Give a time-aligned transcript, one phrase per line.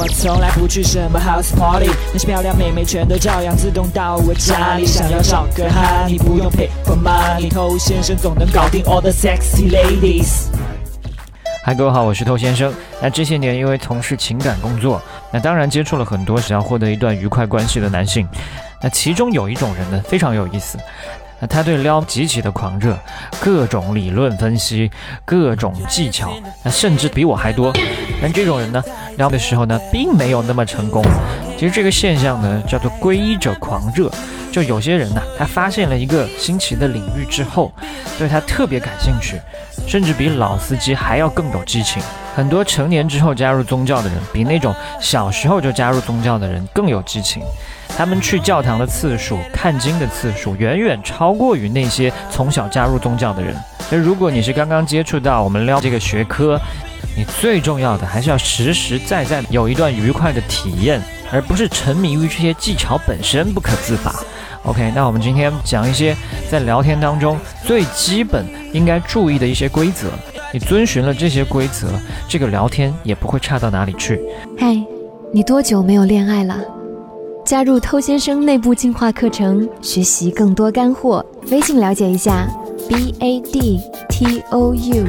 [0.00, 4.86] 我从来不去什么 house party，那些漂亮妹妹全都照样自动到我家里。
[4.86, 10.46] 想要找个哈，你不用 pay for money，偷先生总能搞定 all the sexy ladies。
[11.64, 12.72] 嗨，各位好，我是偷先生。
[13.02, 18.24] 那这些年因为从事情感工作，那当然接触了很多想要获得一段愉快关系的男性。
[18.80, 20.78] 那其中有一种人呢，非常有意思。
[21.46, 22.98] 他对撩极其的狂热，
[23.40, 24.90] 各种理论分析，
[25.24, 26.32] 各种技巧，
[26.62, 27.72] 那甚至比我还多。
[28.20, 28.82] 但这种人呢，
[29.16, 31.04] 撩的时候呢，并没有那么成功。
[31.58, 34.08] 其实这个现象呢，叫做皈依者狂热。
[34.52, 37.72] 就有些人呢，他发现了一个新奇的领域之后，
[38.16, 39.40] 对他特别感兴趣，
[39.86, 42.00] 甚至比老司机还要更有激情。
[42.34, 47.42] 很多成年之后加入宗教的人，比那种小时候就加入宗教的人更有激情。
[47.88, 53.54] 他们去教堂的次数、看经的次数，远远超过于那些从小加入宗教的人。
[53.90, 56.58] 那如果你是刚刚接触到我们撩这个学科，
[57.16, 64.14] 你最重要的还是要实实在在有一段愉快的体验，而不是沉迷于这些技巧本身不可自拔。
[64.64, 66.16] OK，那我们今天讲一些
[66.50, 70.08] 在聊天当中最基本应该注意的一些规则。
[70.52, 71.88] 你遵循了这些规则，
[72.26, 74.20] 这个聊天也不会差到哪里去。
[74.58, 74.76] 嗨，
[75.32, 76.56] 你多久没有恋爱了？
[77.44, 81.24] 加入偷先生内部进化课程，学习更多干货。
[81.50, 82.46] 微信了解一下
[82.88, 85.06] ，b a d t o u。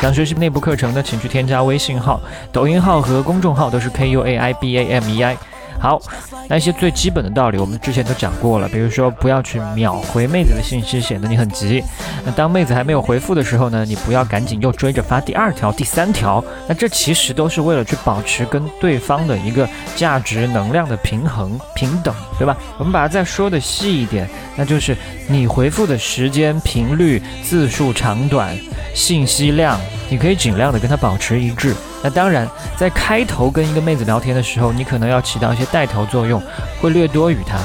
[0.00, 2.20] 想学习内部课程的，请去添加微信号、
[2.52, 5.36] 抖音号和公众号，都是 k u a i b a m e i。
[5.80, 5.98] 好，
[6.46, 8.68] 那一些最基本的道理，我们之前都讲过了。
[8.68, 11.82] 比如说，不要去秒回妹子的信息，显得你很急。
[12.22, 16.44] 那当妹子还没有回复的时候呢，你不要赶紧又追着发第二条、第三条。
[16.68, 22.54] 那这其实都是为了去保持跟对方的一个价值能量的平衡、平等，对吧？
[22.76, 24.94] 我们把它再说的细一点，那就是
[25.28, 28.54] 你回复的时间、频率、字数长短、
[28.94, 31.74] 信息量，你可以尽量的跟她保持一致。
[32.02, 36.42] 那当然，在开头跟一个妹子聊天的时候，你可能要起到一些带头作用，
[36.80, 37.58] 会略多于她，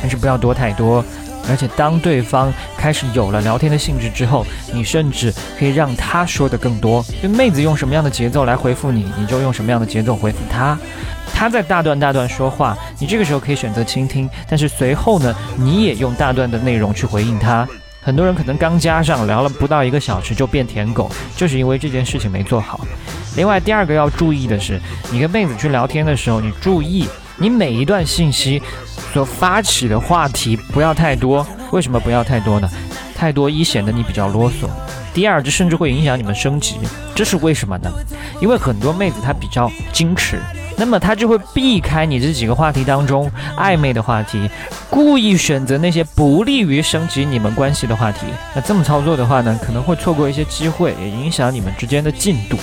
[0.00, 1.04] 但是不要多太多。
[1.48, 7.04] 而且当对方开始有了聊天的兴致之后，你甚至可以让她说的更多。
[7.20, 10.78] 就妹子用什么样的节奏来回复你，你就用什么样的节奏回复她。
[11.32, 17.66] 她在大段大段说话，你这个时候可以选择倾听，但是随后呢，你也用大段的内容去回应她。
[18.02, 22.80] 很多人可能刚加上聊了不到一个小时就变舔狗，就是因为这件事情没做好。
[23.36, 24.80] 另外，第二个要注意的是，
[25.12, 27.06] 你跟妹子去聊天的时候，你注意
[27.36, 28.60] 你每一段信息
[29.12, 31.46] 所发起的话题不要太多。
[31.72, 32.68] 为什么不要太多呢？
[33.14, 34.66] 太多一显得你比较啰嗦，
[35.12, 36.76] 第二这甚至会影响你们升级。
[37.14, 37.90] 这是为什么呢？
[38.40, 40.40] 因为很多妹子她比较矜持。
[40.80, 44.48] 那么他就会避开你这几个话题当中暧昧的话题，
[44.88, 48.20] 故意选择那些不利于升级你们关系的话题。
[48.54, 52.56] 那这么操作的话呢，可能会错过一些机会，也影响你们之间的进度。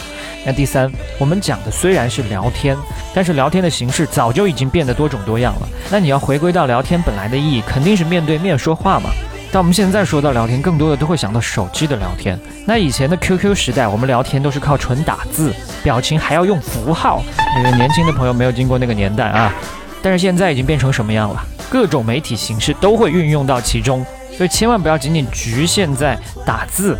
[0.43, 2.75] 那第三，我们讲的虽然是聊天，
[3.13, 5.69] 但是聊天的形式早就已经变得多种多样了。
[5.91, 9.11] 那你要回归到聊天本来的意义，肯定是面对面说话嘛。
[9.49, 12.37] 但我们现在说到聊天，更多的都会想到手机的聊天。
[12.65, 17.21] 那以前的 QQ 时代，我们聊天都是靠纯打字，表情还要用符号。
[17.55, 19.53] 那个年轻的朋友没有经过那个年代啊。
[20.01, 21.43] 但是现在已经变成什么样了？
[21.69, 24.05] 各种媒体形式都会运用到其中，
[24.35, 26.97] 所以千万不要仅仅局限在打字。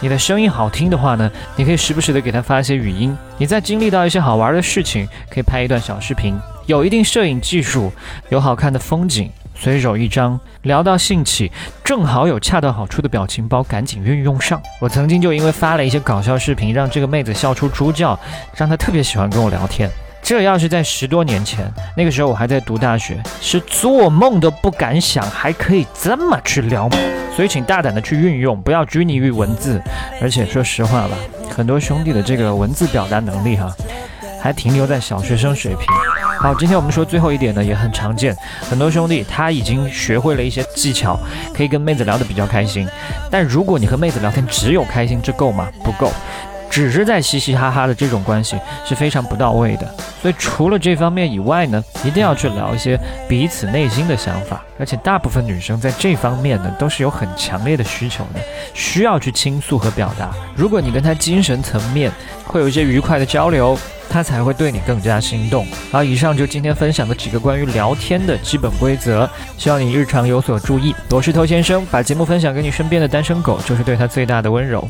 [0.00, 3.16] 你的声音好听的话呢，你可以时不时的给他发一些语音。
[3.38, 6.36] 你在经历到一些好玩的事情，可以拍一段小视频。
[6.66, 7.90] 有一定摄影技术，
[8.28, 9.30] 有好看的风景。
[9.54, 11.50] 随手一张，聊到兴起，
[11.82, 14.60] 正好有恰到好处的表情包，赶紧运用上。
[14.80, 18.18] 我曾经就因为发了一些搞笑视频，让这个妹子笑出猪叫，
[18.56, 19.88] 让她特别喜欢跟我聊天。
[20.22, 26.88] 这要是在十多年前，那个时候我还在读大学，是做梦都不敢想还可以这么去聊。
[27.36, 29.80] 所以请大胆的去运用，不要拘泥于文字。
[30.22, 31.16] 而且说实话吧，
[31.54, 33.70] 很多兄弟的这个文字表达能力哈，
[34.40, 35.86] 还停留在小学生水平。
[36.44, 38.36] 好，今天我们说最后一点呢，也很常见。
[38.68, 41.18] 很多兄弟他已经学会了一些技巧，
[41.54, 42.86] 可以跟妹子聊得比较开心。
[43.30, 45.70] 但如果你和妹子聊天只有开心，这够吗？
[45.82, 46.12] 不够，
[46.68, 49.88] 只是在嘻嘻哈哈的这种关系是非常不到位的。
[50.20, 54.62] 所以除了这方面以外呢，一定要去聊一些彼此内心的想法。
[54.78, 58.40] 而且大部分女生在这方面呢，都是有很强烈的需求的，
[58.74, 60.30] 需要去倾诉和表达。
[60.54, 62.12] 如果你跟她精神层面
[62.44, 63.78] 会有一些愉快的交流。
[64.14, 65.66] 他才会对你更加心动。
[65.90, 69.28] 好，以上就今天分享的几个关于聊天的基本规则，
[69.58, 70.94] 希望你日常有所注意。
[71.10, 74.88] 我是头先生，把节目分享给你身边的单身狗，就是对他最大的温柔。